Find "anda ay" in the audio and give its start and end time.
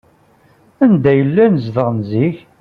0.83-1.21